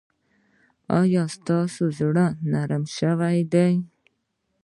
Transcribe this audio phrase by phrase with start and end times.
[0.99, 3.71] ایا ستاسو زړه نرم شوی دی؟